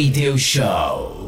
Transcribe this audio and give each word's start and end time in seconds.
Radio 0.00 0.34
Show. 0.38 1.20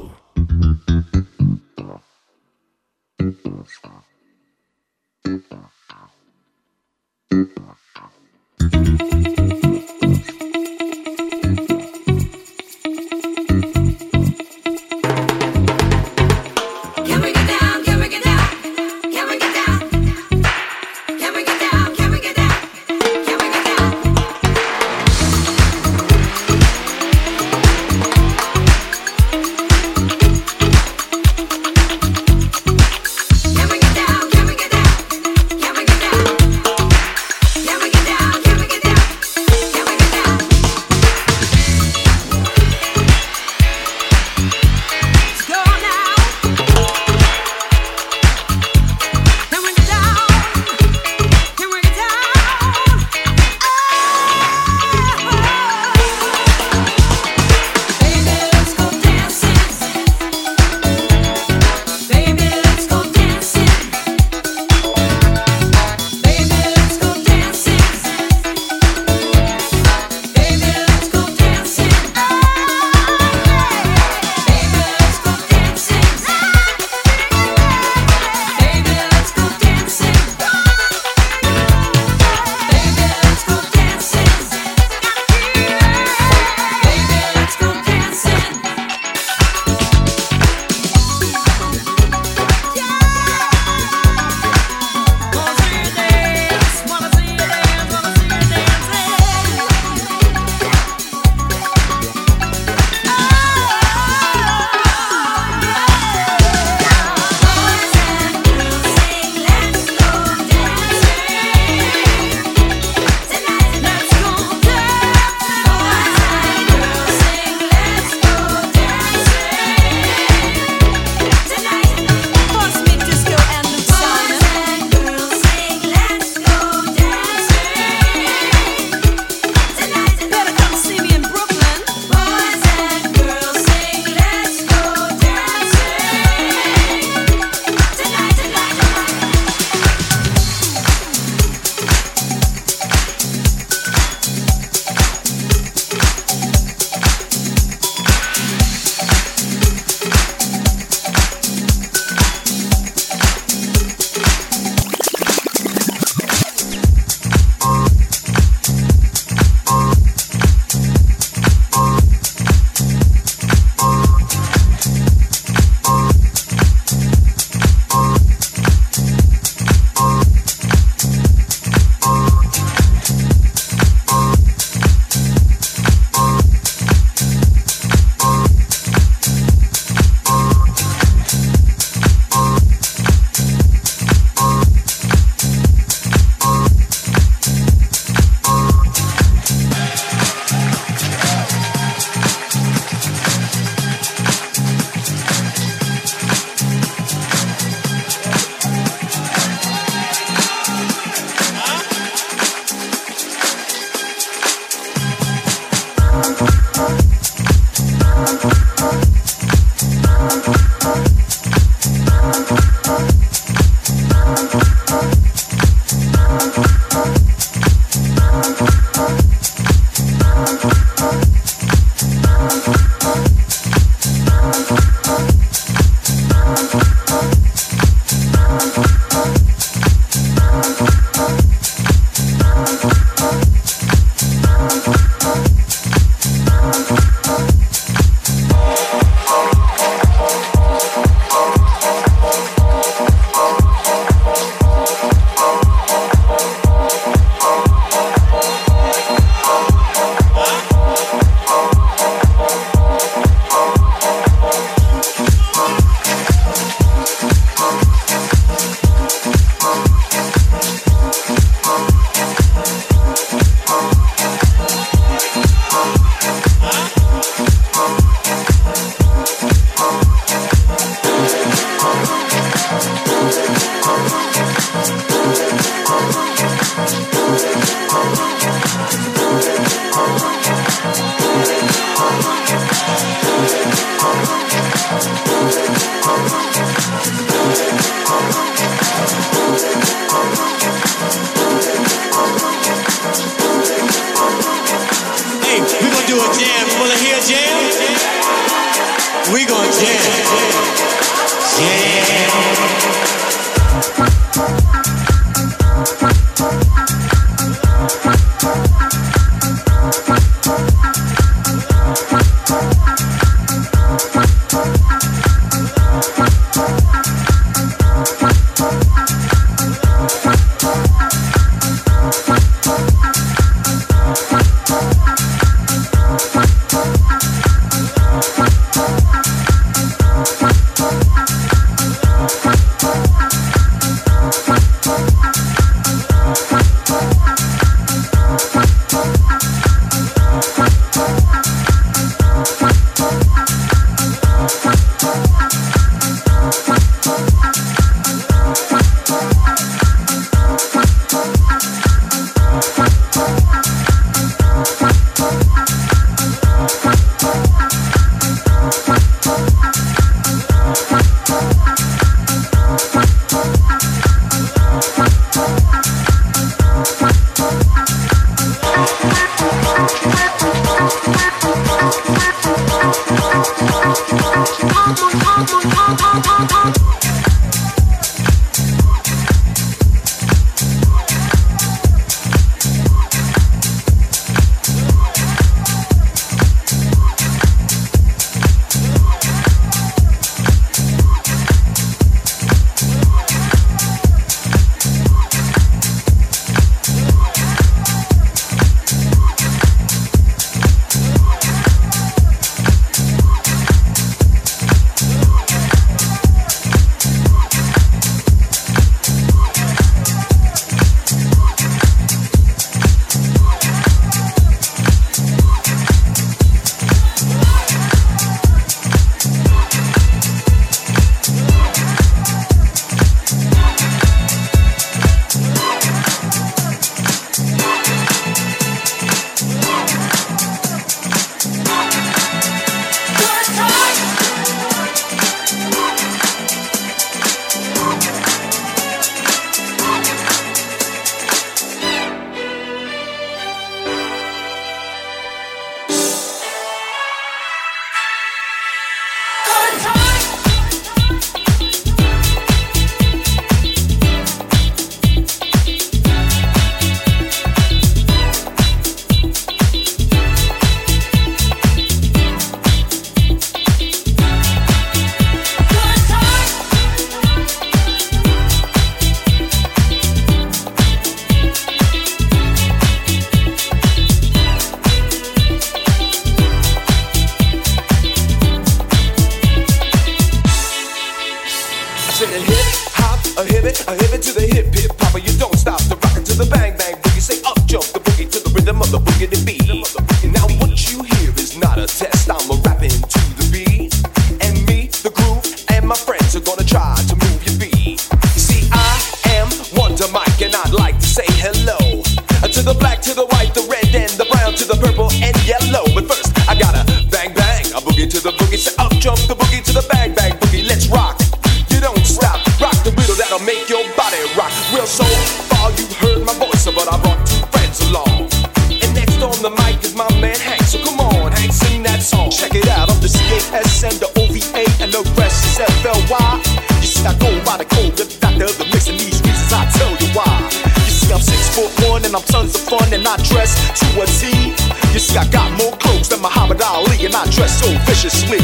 sons 532.32 532.56
fun 532.56 532.88
and 532.96 533.04
I 533.04 533.20
dress 533.28 533.52
to 533.76 533.86
a 534.00 534.06
T. 534.08 534.56
You 534.96 535.00
see, 535.04 535.18
I 535.20 535.28
got 535.28 535.52
more 535.60 535.76
clothes 535.76 536.08
than 536.08 536.24
Muhammad 536.24 536.62
Ali 536.64 537.04
and 537.04 537.14
I 537.14 537.28
dress 537.28 537.60
so 537.60 537.68
viciously. 537.84 538.40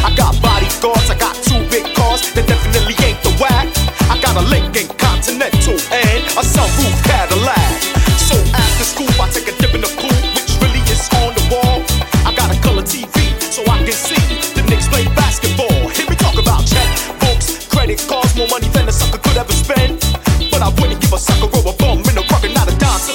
I 0.00 0.08
got 0.16 0.32
bodyguards, 0.40 1.12
I 1.12 1.16
got 1.20 1.36
two 1.44 1.60
big 1.68 1.84
cars 1.92 2.24
that 2.32 2.48
definitely 2.48 2.96
ain't 3.04 3.20
the 3.20 3.32
whack. 3.36 3.68
I 4.08 4.16
got 4.24 4.40
a 4.40 4.44
Lincoln 4.48 4.88
Continental 4.96 5.76
and 5.92 6.22
a 6.40 6.42
sunroof 6.48 6.96
Cadillac. 7.04 7.76
So 8.24 8.40
after 8.56 8.84
school, 8.88 9.12
I 9.20 9.28
take 9.28 9.52
a 9.52 9.54
dip 9.60 9.76
in 9.76 9.84
the 9.84 9.92
pool, 10.00 10.16
which 10.32 10.56
really 10.64 10.80
is 10.88 11.04
on 11.20 11.36
the 11.36 11.44
wall. 11.52 11.84
I 12.24 12.32
got 12.32 12.48
a 12.48 12.56
color 12.64 12.88
TV 12.88 13.36
so 13.52 13.60
I 13.68 13.84
can 13.84 13.92
see 13.92 14.22
the 14.56 14.64
Knicks 14.64 14.88
play 14.88 15.04
basketball. 15.12 15.76
Hear 15.92 16.08
me 16.08 16.16
talk 16.16 16.40
about 16.40 16.64
checkbooks, 16.64 17.68
credit 17.68 18.00
cards, 18.08 18.32
more 18.32 18.48
money 18.48 18.72
than 18.72 18.88
a 18.88 18.94
sucker 18.96 19.20
could 19.20 19.36
ever 19.36 19.52
spend. 19.52 20.00
But 20.48 20.64
I 20.64 20.72
wouldn't 20.80 21.04
give 21.04 21.12
a 21.12 21.20
sucker 21.20 21.52
over 21.52 21.85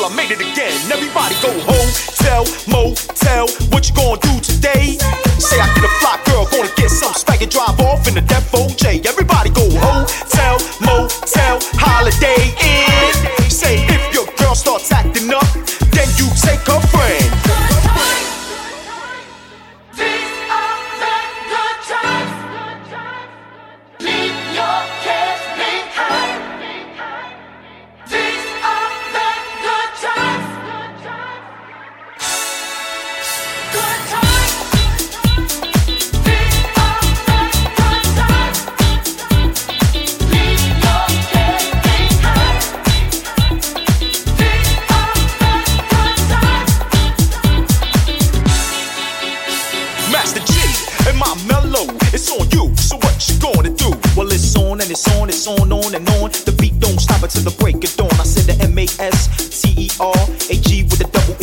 till 0.01 0.11
I 0.11 0.15
made 0.15 0.31
it 0.31 0.41
again. 0.41 0.73
Everybody 0.91 1.35
go 1.41 1.51
hotel, 1.69 2.45
motel, 2.67 3.47
what 3.71 3.87
you 3.87 3.95
gonna 3.95 4.19
do 4.19 4.39
today? 4.41 4.97
Say 5.37 5.59
I 5.59 5.67
get 5.75 5.83
a 5.83 5.91
fly 6.01 6.17
girl, 6.25 6.45
gonna 6.49 6.69
get 6.75 6.89
some 6.89 7.13
spank 7.13 7.41
and 7.41 7.51
drive 7.51 7.79
off 7.81 8.07
in 8.07 8.15
the 8.15 8.21
Def 8.21 8.51
OJ. 8.51 9.05
Everybody 9.05 9.49
go 9.49 9.65
hotel, 9.69 10.57
motel, 10.81 11.59
holiday 11.77 12.49
inn. 12.61 13.49
Say 13.49 13.85
if 13.87 14.13
your 14.13 14.25
girl 14.37 14.55
starts 14.55 14.90
it's 54.91 55.07
on, 55.15 55.29
it's 55.29 55.47
on 55.47 55.71
on 55.71 55.95
and 55.95 56.07
on. 56.09 56.31
The 56.31 56.55
beat 56.59 56.77
don't 56.79 56.99
stop 56.99 57.23
until 57.23 57.43
the 57.43 57.55
break 57.57 57.75
of 57.83 57.95
dawn. 57.95 58.11
I 58.19 58.23
said 58.23 58.53
the 58.53 58.63
M 58.63 58.77
A 58.77 58.83
S 58.83 59.61
T 59.61 59.73
E 59.85 59.89
R 59.99 60.13
A 60.13 60.55
G 60.55 60.83
with 60.83 61.01
a 61.01 61.09
double. 61.09 61.40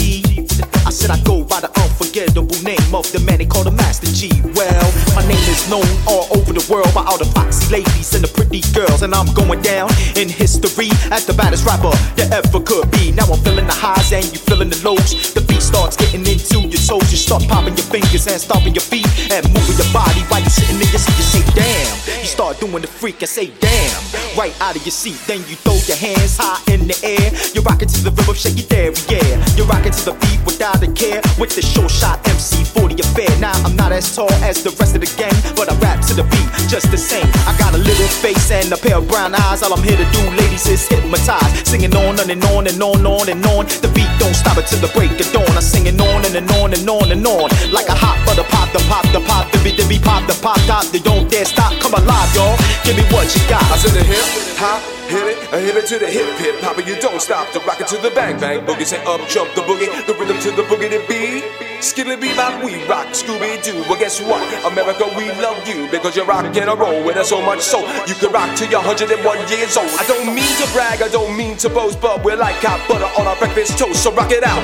I 0.89 0.91
said 0.91 1.11
I 1.11 1.21
go 1.21 1.45
by 1.45 1.61
the 1.61 1.69
unforgettable 1.85 2.49
name 2.65 2.95
of 2.97 3.05
the 3.13 3.21
man 3.21 3.37
they 3.37 3.45
call 3.45 3.61
the 3.63 3.71
Master 3.71 4.09
Gee. 4.09 4.33
Well, 4.57 4.89
my 5.13 5.21
name 5.29 5.45
is 5.53 5.69
known 5.69 5.85
all 6.09 6.25
over 6.33 6.57
the 6.57 6.65
world 6.65 6.89
by 6.97 7.05
all 7.05 7.21
the 7.21 7.29
foxy 7.37 7.69
ladies 7.69 8.17
and 8.17 8.25
the 8.25 8.33
pretty 8.33 8.65
girls, 8.73 9.05
and 9.05 9.13
I'm 9.13 9.29
going 9.37 9.61
down 9.61 9.93
in 10.17 10.33
history 10.33 10.89
as 11.13 11.29
the 11.29 11.37
baddest 11.37 11.69
rapper 11.69 11.93
that 12.17 12.33
ever 12.33 12.65
could 12.65 12.89
be. 12.89 13.13
Now 13.13 13.29
I'm 13.29 13.37
feeling 13.45 13.69
the 13.69 13.77
highs 13.77 14.17
and 14.17 14.25
you 14.33 14.41
feeling 14.41 14.73
the 14.73 14.81
lows. 14.81 15.13
The 15.37 15.45
beat 15.45 15.61
starts 15.61 15.93
getting 15.93 16.25
into 16.25 16.65
your 16.65 16.81
toes. 16.81 17.13
You 17.13 17.21
start 17.21 17.45
popping 17.53 17.77
your 17.77 17.85
fingers 17.93 18.25
and 18.25 18.41
stomping 18.41 18.73
your 18.73 18.89
feet 18.89 19.05
and 19.29 19.45
moving 19.45 19.77
your 19.77 19.93
body 19.93 20.25
while 20.33 20.41
you're 20.41 20.57
sitting 20.57 20.81
in 20.81 20.89
your 20.89 21.05
seat. 21.05 21.21
You 21.21 21.29
say 21.37 21.45
damn. 21.53 21.93
You 22.17 22.33
start 22.33 22.65
doing 22.65 22.81
the 22.81 22.89
freak 22.89 23.21
and 23.21 23.29
say 23.29 23.53
damn. 23.61 24.01
Right 24.41 24.57
out 24.65 24.73
of 24.73 24.81
your 24.89 24.97
seat, 24.97 25.21
then 25.29 25.45
you 25.53 25.61
throw 25.61 25.77
your 25.85 26.01
hands 26.01 26.41
high 26.41 26.65
in 26.73 26.89
the 26.89 26.97
air. 27.05 27.29
You're 27.53 27.69
rocking 27.69 27.93
to 27.93 28.01
the 28.09 28.13
rhythm, 28.17 28.33
shake 28.41 28.57
it 28.57 28.73
there, 28.73 28.97
yeah. 29.13 29.37
You're 29.53 29.69
rocking 29.69 29.93
to 29.93 30.03
the 30.09 30.17
beat 30.25 30.41
without 30.49 30.78
a 30.83 30.91
care 30.93 31.21
with 31.39 31.55
the 31.55 31.63
short 31.63 31.91
shot 31.91 32.21
MC 32.29 32.65
40 32.65 33.01
affair. 33.01 33.29
Now 33.41 33.53
I'm 33.65 33.75
not 33.77 33.93
as 33.93 34.15
tall 34.15 34.31
as 34.45 34.63
the 34.63 34.71
rest 34.79 34.95
of 34.95 35.01
the 35.01 35.11
gang, 35.17 35.35
but 35.57 35.71
I 35.71 35.75
rap 35.81 36.01
to 36.07 36.15
the 36.15 36.25
beat 36.25 36.49
just 36.69 36.91
the 36.91 36.99
same. 36.99 37.27
I 37.49 37.57
got 37.59 37.75
a 37.75 37.79
little 37.79 38.09
face 38.23 38.51
and 38.51 38.71
a 38.73 38.77
pair 38.77 38.99
of 38.99 39.09
brown 39.09 39.35
eyes. 39.35 39.63
All 39.63 39.73
I'm 39.73 39.83
here 39.83 39.97
to 39.97 40.09
do, 40.13 40.23
ladies, 40.37 40.67
is 40.67 40.87
hypnotize. 40.87 41.67
Singing 41.67 41.95
on 41.97 42.21
and 42.21 42.45
on 42.53 42.67
and 42.67 42.81
on 42.83 42.97
and 42.97 43.07
on 43.07 43.29
and 43.29 43.45
on. 43.47 43.67
The 43.81 43.91
beat 43.95 44.11
don't 44.19 44.35
stop 44.35 44.57
until 44.57 44.81
the 44.81 44.93
break 44.95 45.13
of 45.19 45.31
dawn. 45.33 45.49
I'm 45.49 45.63
singing 45.63 46.01
on 46.01 46.25
and, 46.25 46.37
and 46.37 46.51
on 46.61 46.73
and 46.75 46.89
on 46.89 47.11
and 47.11 47.27
on. 47.27 47.49
Like 47.73 47.89
a 47.89 47.97
hot 47.97 48.21
butter 48.27 48.47
pop, 48.47 48.71
the 48.73 48.83
pop, 48.87 49.05
the 49.13 49.21
pop, 49.25 49.51
the 49.53 49.59
beat, 49.65 49.77
the 49.77 49.87
beat, 49.89 50.03
pop, 50.03 50.27
the 50.29 50.37
pop, 50.43 50.61
top. 50.69 50.85
They 50.93 51.01
don't 51.01 51.31
dare 51.31 51.45
stop. 51.45 51.73
Come 51.81 51.95
alive, 51.95 52.31
y'all. 52.35 52.57
Give 52.85 52.97
me 52.97 53.05
what 53.11 53.27
you 53.35 53.43
got. 53.49 53.65
I 53.73 53.77
said 53.77 53.97
hip, 53.97 54.27
hop, 54.61 54.98
hit 55.09 55.27
it, 55.33 55.39
I 55.53 55.61
hit 55.61 55.77
it 55.77 55.87
to 55.89 55.99
the 55.99 56.07
hip, 56.07 56.29
hip, 56.39 56.61
and 56.63 56.87
you 56.87 56.97
don't 57.01 57.21
stop. 57.21 57.51
The 57.53 57.61
rocket 57.61 57.89
to 57.89 57.97
the 57.97 58.11
bang, 58.11 58.39
bang, 58.39 58.65
boogie, 58.65 58.85
say 58.85 59.03
up, 59.05 59.21
jump 59.29 59.55
the 59.55 59.63
boogie, 59.63 59.89
the 60.07 60.15
rhythm 60.15 60.39
to 60.41 60.51
the 60.53 60.63
boogie, 60.69 60.91
the 60.91 61.01
beat. 61.09 61.45
Skilly 61.81 62.17
bee 62.17 62.35
bop, 62.35 62.59
we 62.65 62.83
rock, 62.87 63.07
Scooby 63.15 63.63
Doo. 63.63 63.85
Well, 63.89 63.99
guess 63.99 64.21
what? 64.21 64.43
America, 64.67 65.07
we 65.17 65.31
love 65.39 65.63
you 65.67 65.89
because 65.91 66.17
you 66.17 66.25
rock 66.25 66.45
and 66.45 66.69
a 66.69 66.75
roll 66.75 67.05
with 67.05 67.17
us 67.17 67.29
so 67.29 67.41
much 67.41 67.61
so 67.61 67.79
you 68.05 68.15
can 68.19 68.33
rock 68.33 68.51
till 68.57 68.69
you're 68.69 68.83
101 68.83 69.15
years 69.49 69.77
old. 69.77 69.87
I 69.95 70.05
don't 70.07 70.27
mean 70.35 70.51
to 70.59 70.67
brag, 70.75 71.03
I 71.03 71.09
don't 71.09 71.37
mean 71.37 71.57
to 71.59 71.69
boast, 71.69 72.01
but 72.01 72.25
we're 72.25 72.37
like 72.37 72.57
hot 72.57 72.83
butter 72.89 73.07
on 73.19 73.29
our 73.29 73.37
breakfast 73.37 73.79
toast. 73.79 74.03
So 74.03 74.13
rock 74.13 74.33
it 74.33 74.43
out, 74.43 74.59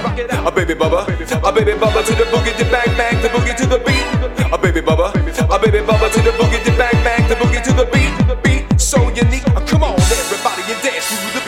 a 0.47 0.51
baby 0.51 0.75
bubba, 0.75 1.07
a 1.07 1.53
baby 1.53 1.73
bubba 1.79 2.05
to 2.05 2.13
the 2.19 2.27
boogie, 2.35 2.57
the 2.59 2.65
bang 2.67 2.93
bang, 2.99 3.23
the 3.23 3.29
boogie 3.29 3.57
to 3.57 3.67
the 3.67 3.79
beat. 3.79 4.05
A 4.53 4.59
baby 4.59 4.81
bubba, 4.81 5.15
a 5.15 5.59
baby 5.59 5.79
bubba 5.87 6.11
to 6.13 6.21
the 6.21 6.31
boogie, 6.35 6.65
the 6.65 6.73
bang 6.77 6.99
bang, 7.07 7.29
the 7.29 7.37
boogie 7.37 7.63
to 7.63 7.73
the 7.73 7.87
beat. 7.95 8.11
Beat 8.43 8.81
so 8.81 8.99
unique. 9.11 9.45
Come 9.67 9.85
on, 9.85 9.99
everybody, 10.87 11.44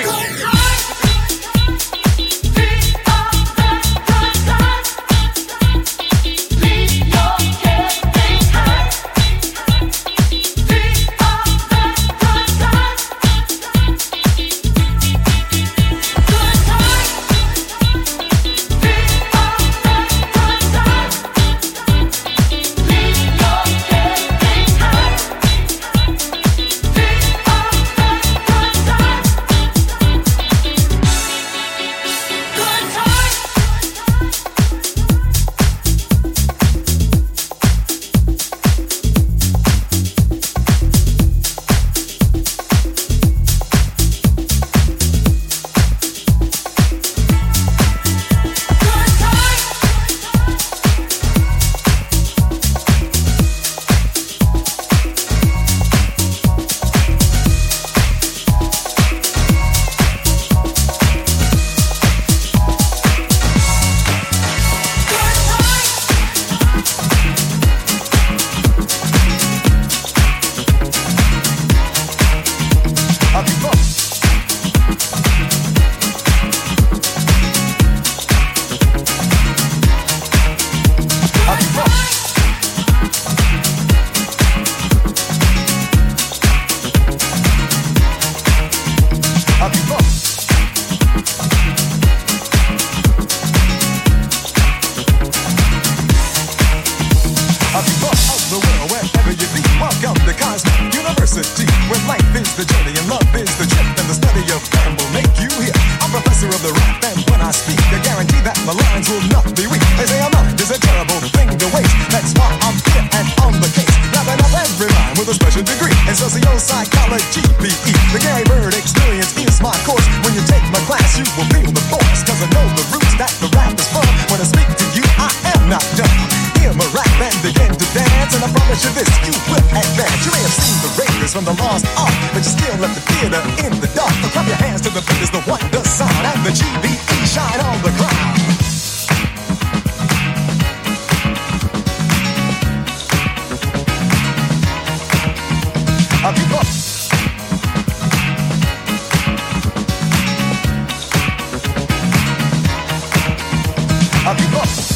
I'll 154.26 154.34
keep 154.34 154.52
up. 154.54 154.95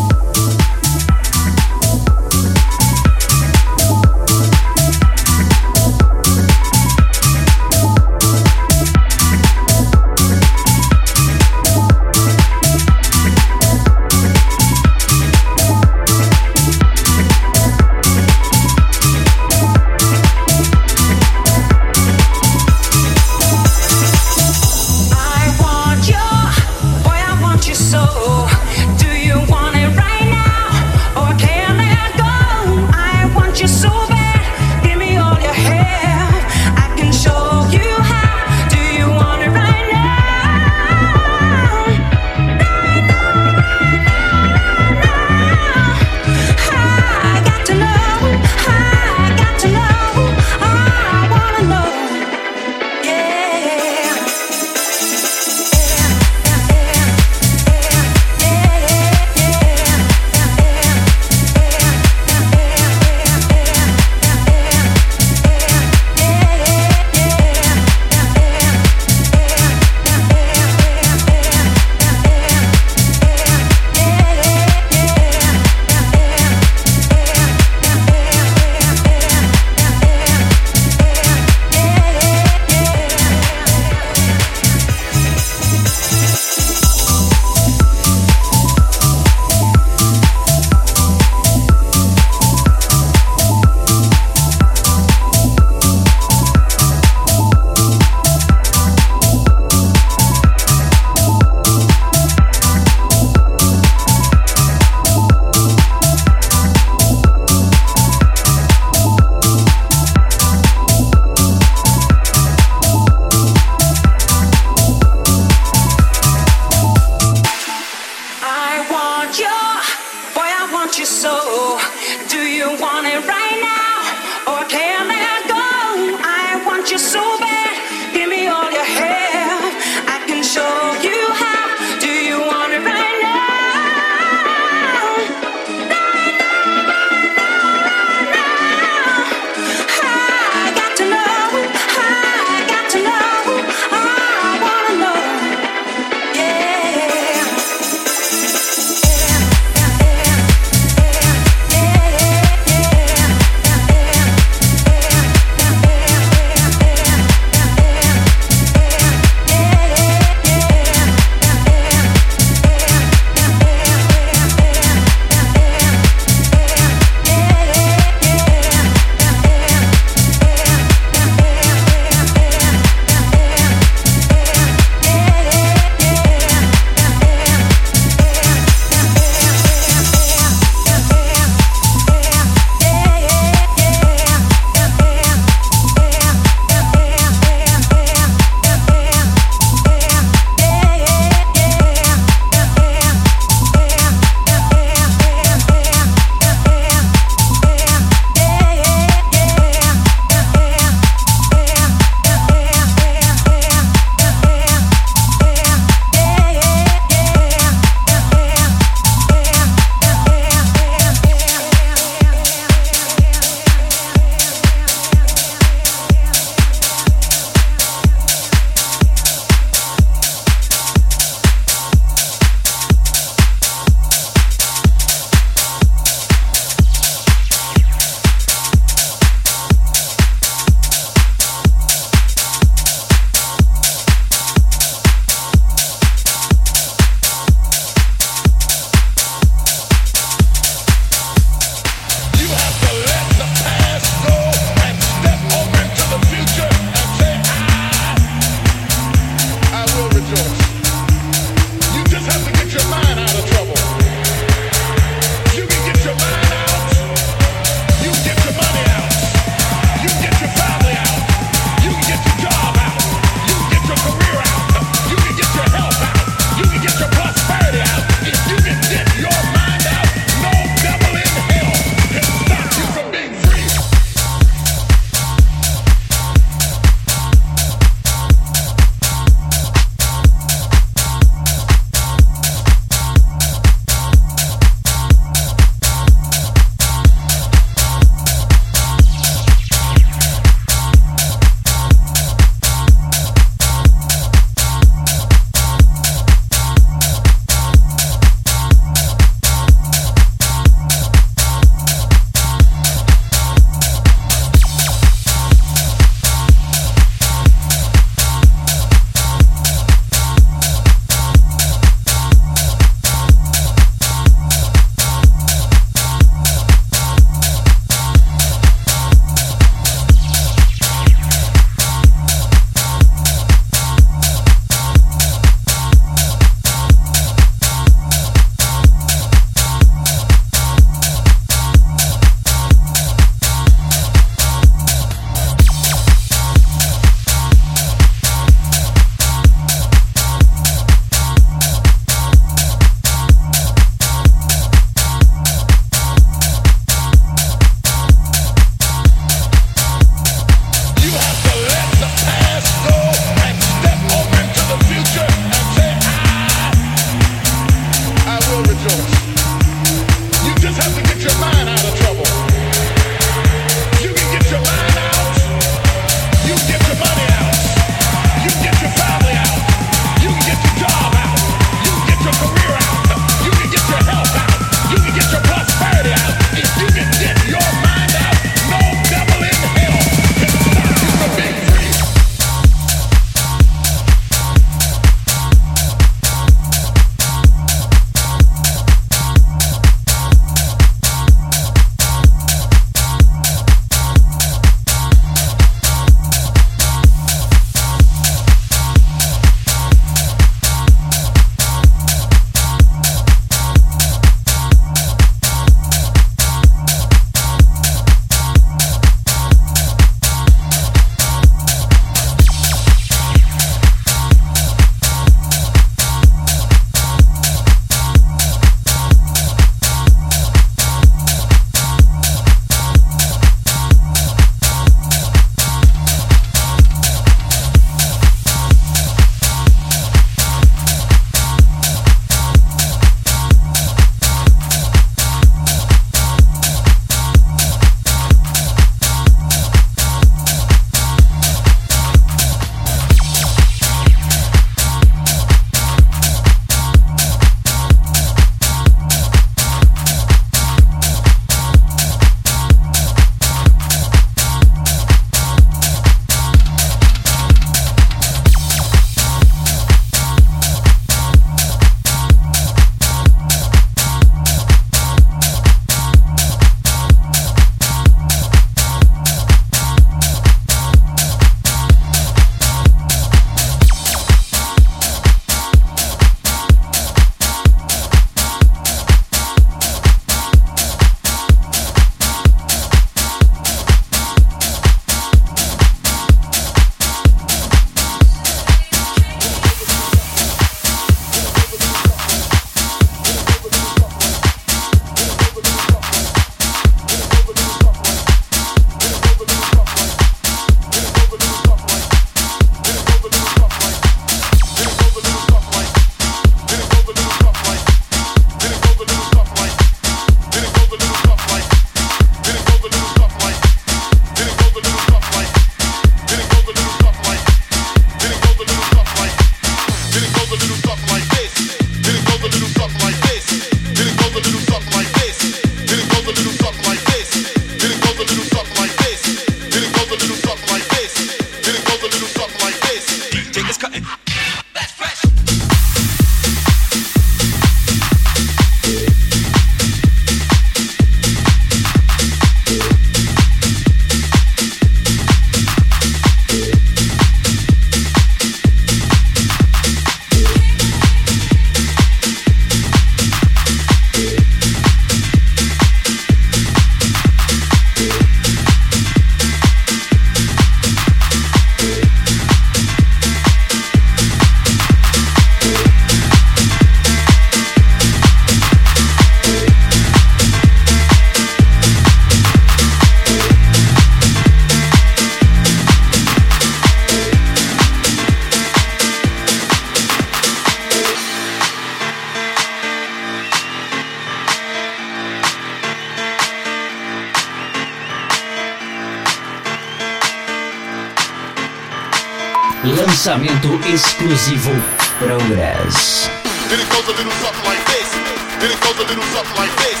Lançamento 592.84 593.80
exclusivo 593.88 594.70
Progress. 595.18 596.28
Then 596.68 596.80
it 596.80 596.88
goes 596.92 597.08
a 597.08 597.16
little 597.16 597.32
something 597.40 597.64
like 597.64 597.80
this. 597.88 598.12
Then 598.60 598.70
it 598.70 598.80
goes 598.84 598.98
a 599.00 599.08
little 599.08 599.24
something 599.32 599.56
like 599.56 599.72
this. 599.80 600.00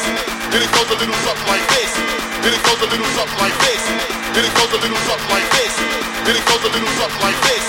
Then 0.52 0.60
it 0.60 0.68
goes 0.68 0.90
a 0.92 0.96
little 1.00 1.16
something 1.24 1.48
like 1.48 1.64
this. 1.72 1.92
Then 2.44 2.52
it 2.52 2.60
goes 2.60 2.82
a 2.84 2.84
little 2.84 3.08
something 3.16 3.40
like 3.40 3.56
this. 3.64 3.80
Then 4.36 4.44
it 4.44 4.52
goes 4.52 4.68
a 4.68 4.76
little 4.84 5.00
something 5.08 5.32
like 5.32 5.48
this. 5.56 5.72
Then 6.28 6.36
it 6.36 6.44
goes 6.44 6.60
a 6.60 6.68
little 6.68 6.92
something 7.00 7.22
like 7.24 7.40
this. 7.48 7.64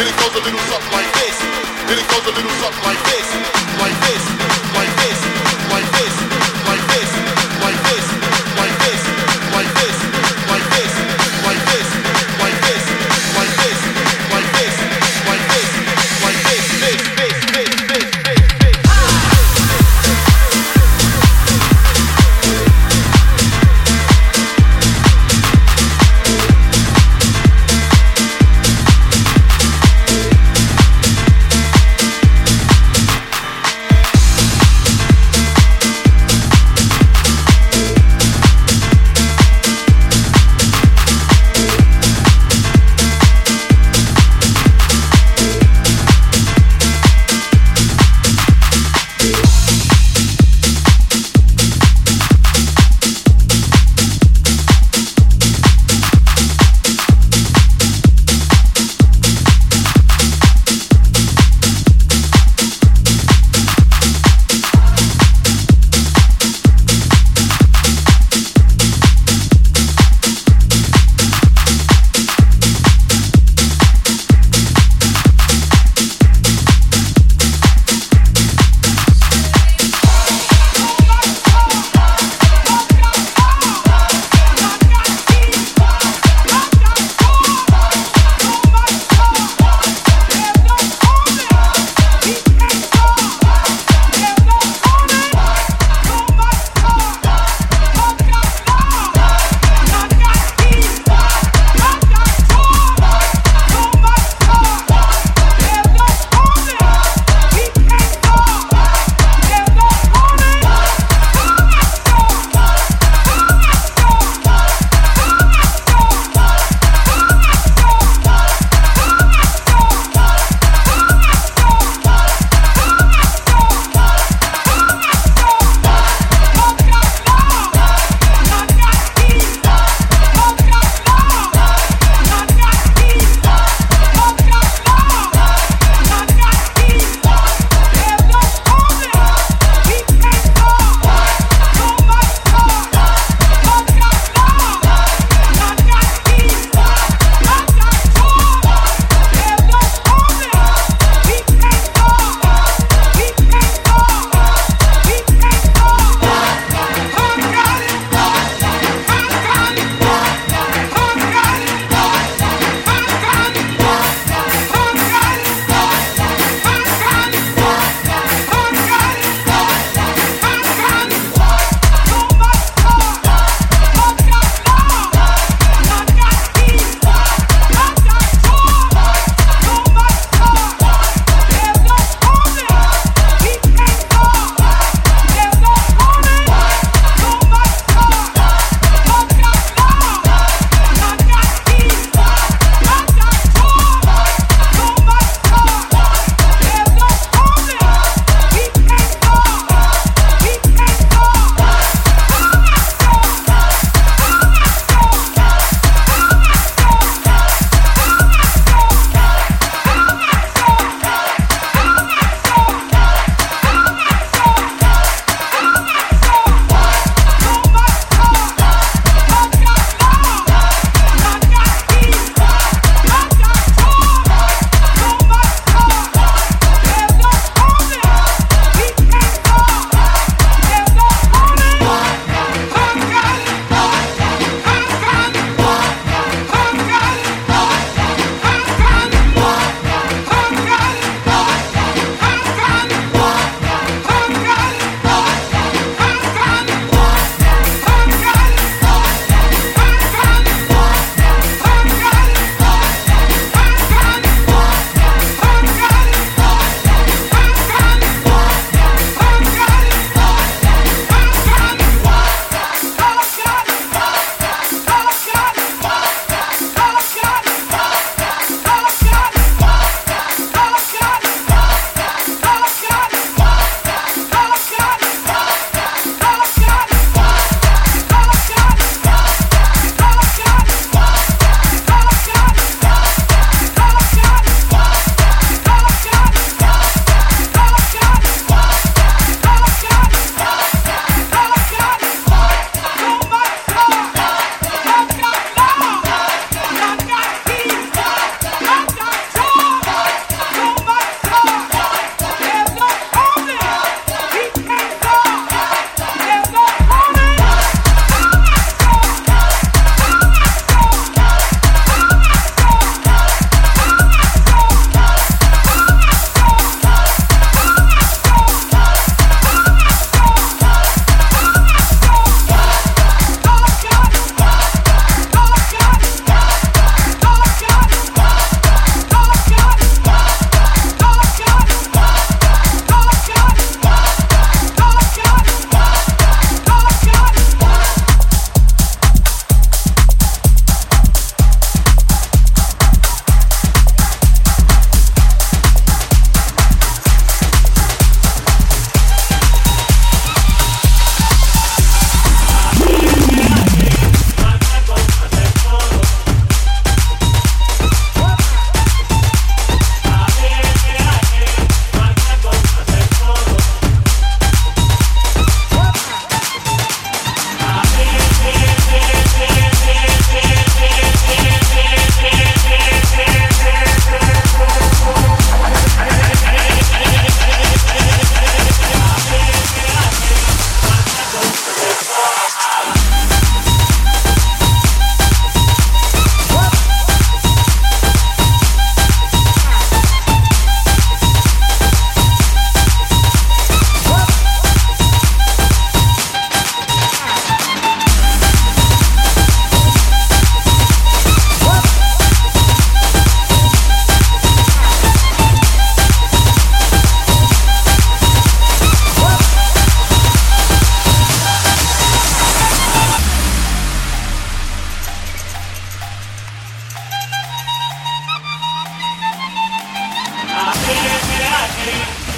Then 0.00 0.08
it 0.08 0.16
goes 0.16 0.32
a 0.32 0.40
little 0.40 0.64
something 0.64 0.92
like 0.96 1.12
this. 1.12 1.36
Then 1.84 1.98
it 2.00 2.08
goes 2.08 2.24
a 2.24 2.32
little 2.32 2.56
something 2.64 2.84
like 2.88 3.02
this. 3.04 3.28
Like 3.84 3.98
this. 4.00 4.22
Like 4.72 4.94
this. 4.96 5.20
Like 5.68 5.88
this. 5.92 6.33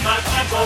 my 0.07 0.19
echo 0.39 0.57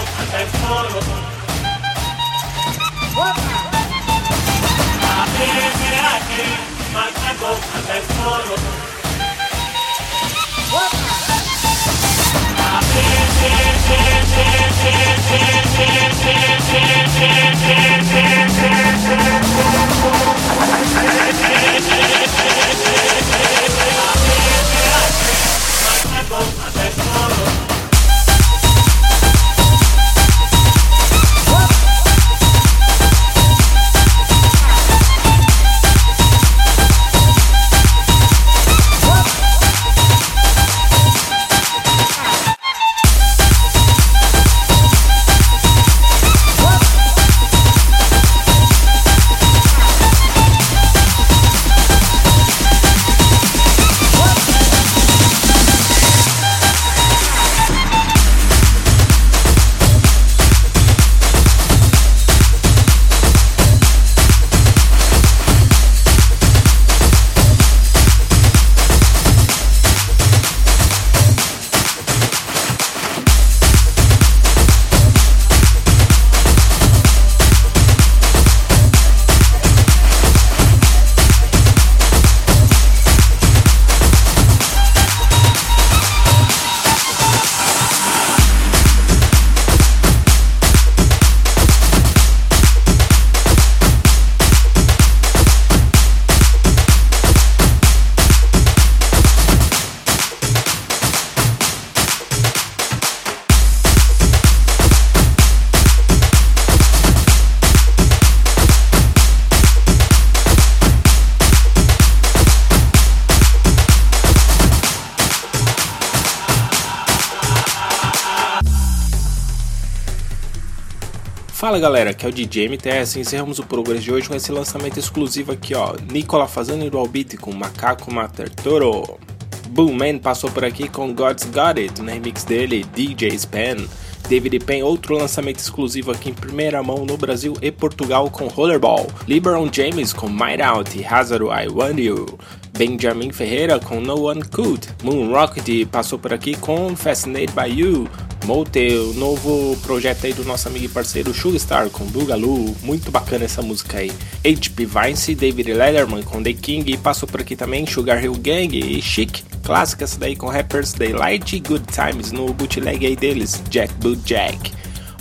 Fala 121.70 121.78
galera, 121.78 122.10
aqui 122.10 122.26
é 122.26 122.28
o 122.28 122.32
DJ 122.32 122.68
MTS 122.68 123.20
encerramos 123.20 123.60
o 123.60 123.62
progresso 123.64 124.00
de 124.00 124.12
hoje 124.12 124.28
com 124.28 124.34
esse 124.34 124.50
lançamento 124.50 124.98
exclusivo 124.98 125.52
aqui 125.52 125.72
ó, 125.72 125.94
Nicola 126.10 126.48
fazendo 126.48 126.90
do 126.90 127.06
Beat 127.06 127.36
com 127.36 127.52
Macaco 127.52 128.12
Mater 128.12 128.50
Toro. 128.50 129.20
Boom 129.68 129.92
Man 129.92 130.18
passou 130.18 130.50
por 130.50 130.64
aqui 130.64 130.88
com 130.88 131.14
God's 131.14 131.44
Got 131.44 131.80
It, 131.80 132.02
no 132.02 132.10
remix 132.10 132.42
dele, 132.42 132.84
DJ 132.92 133.36
Span. 133.36 133.86
David 134.28 134.58
Penn, 134.64 134.84
outro 134.84 135.16
lançamento 135.16 135.60
exclusivo 135.60 136.10
aqui 136.10 136.30
em 136.30 136.34
primeira 136.34 136.82
mão 136.82 137.04
no 137.06 137.16
Brasil 137.16 137.56
e 137.62 137.70
Portugal 137.70 138.28
com 138.32 138.48
Rollerball. 138.48 139.06
LeBron 139.28 139.68
James 139.72 140.12
com 140.12 140.28
Might 140.28 140.60
Out 140.60 140.98
e 140.98 141.04
Hazard 141.04 141.44
I 141.44 141.68
Want 141.68 141.98
You. 141.98 142.36
Benjamin 142.76 143.32
Ferreira 143.32 143.78
com 143.78 144.00
No 144.00 144.26
One 144.26 144.42
Could. 144.42 144.88
Moon 145.02 145.32
Rocket 145.32 145.86
passou 145.88 146.18
por 146.18 146.32
aqui 146.32 146.56
com 146.56 146.94
Fascinated 146.96 147.52
by 147.52 147.80
You. 147.80 148.08
Mote, 148.46 148.94
o 148.94 149.12
novo 149.14 149.76
projeto 149.82 150.24
aí 150.24 150.32
do 150.32 150.44
nosso 150.44 150.66
amigo 150.66 150.86
e 150.86 150.88
parceiro 150.88 151.32
Sugarstar 151.34 151.90
com 151.90 152.04
Boogaloo, 152.06 152.74
muito 152.82 153.10
bacana 153.10 153.44
essa 153.44 153.60
música 153.60 153.98
aí. 153.98 154.10
H.P. 154.44 154.86
Vice, 154.86 155.34
David 155.34 155.72
Letterman 155.74 156.22
com 156.22 156.42
The 156.42 156.54
King, 156.54 156.96
passou 156.96 157.28
por 157.28 157.40
aqui 157.42 157.54
também 157.54 157.86
Sugar 157.86 158.22
Hill 158.22 158.34
Gang 158.36 158.78
e 158.78 159.00
Chic, 159.02 159.42
clássica 159.62 160.04
essa 160.04 160.18
daí 160.18 160.34
com 160.34 160.48
rappers 160.48 160.94
Daylight 160.94 161.56
e 161.56 161.60
Good 161.60 161.84
Times 161.92 162.32
no 162.32 162.52
bootleg 162.54 163.06
aí 163.06 163.14
deles, 163.14 163.62
Jack 163.68 163.92
Boot 163.94 164.22
Jack. 164.22 164.72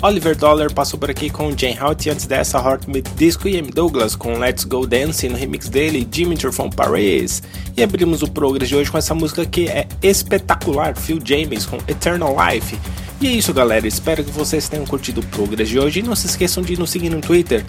Oliver 0.02 0.34
Dollar 0.34 0.72
passou 0.74 0.98
por 0.98 1.12
aqui 1.12 1.30
com 1.30 1.56
Jane 1.56 1.78
Hout 1.78 2.08
e 2.08 2.12
antes 2.12 2.26
dessa 2.26 2.58
Heartbeat 2.58 3.10
Disco 3.18 3.50
e 3.50 3.58
M. 3.58 3.70
Douglas 3.70 4.16
com 4.16 4.38
Let's 4.40 4.64
Go 4.64 4.88
Dancing 4.88 5.28
no 5.28 5.36
remix 5.36 5.68
dele, 5.68 6.06
Dimitri 6.06 6.54
from 6.54 6.70
Paris. 6.70 7.44
E 7.76 7.84
abrimos 7.84 8.22
o 8.22 8.32
progress 8.32 8.70
de 8.70 8.78
hoje 8.78 8.90
com 8.90 8.98
essa 8.98 9.14
música 9.14 9.46
que 9.46 9.68
é 9.68 9.86
espetacular, 10.02 10.96
Phil 10.96 11.20
James 11.22 11.66
com 11.66 11.76
Eternal 11.86 12.34
Life. 12.34 12.78
E 13.22 13.28
é 13.28 13.32
isso, 13.32 13.54
galera. 13.54 13.86
Espero 13.86 14.24
que 14.24 14.32
vocês 14.32 14.70
tenham 14.70 14.86
curtido 14.86 15.20
o 15.20 15.26
Progress 15.26 15.68
de 15.68 15.78
hoje. 15.78 16.00
E 16.00 16.04
não 16.04 16.16
se 16.16 16.28
esqueçam 16.28 16.64
de 16.64 16.80
nos 16.80 16.90
seguir 16.90 17.10
no 17.10 17.20
Twitter, 17.20 17.66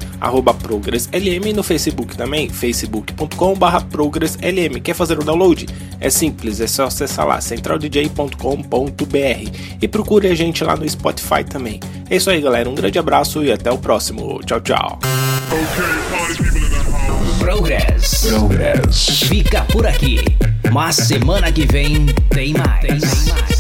ProgressLM, 0.63 1.49
e 1.49 1.53
no 1.53 1.65
Facebook 1.65 2.17
também, 2.17 2.49
facebook.com.br 2.49 3.85
ProgressLM. 3.91 4.81
Quer 4.81 4.95
fazer 4.95 5.19
o 5.19 5.25
download? 5.25 5.67
É 5.99 6.09
simples, 6.09 6.61
é 6.61 6.69
só 6.69 6.85
acessar 6.85 7.27
lá, 7.27 7.41
centraldj.com.br 7.41 9.51
e 9.83 9.89
procure 9.89 10.29
a 10.29 10.35
gente 10.35 10.63
lá 10.63 10.77
no 10.77 10.89
Spotify 10.89 11.43
também. 11.45 11.81
É 12.09 12.17
isso 12.17 12.31
aí, 12.31 12.41
galera. 12.41 12.69
Um 12.69 12.75
grande 12.75 12.99
abraço 12.99 13.43
e 13.43 13.51
até 13.51 13.73
o 13.73 13.79
próximo. 13.79 14.41
Tchau, 14.45 14.61
tchau. 14.61 14.99
Progress. 17.41 18.29
Progress. 18.29 19.27
Fica 19.27 19.65
por 19.65 19.87
aqui. 19.87 20.21
Mas 20.73 20.97
semana 20.97 21.51
que 21.51 21.67
vem 21.67 22.07
tem 22.31 22.55
mais. 22.55 22.81
Tem 22.81 23.01
mais. 23.01 23.60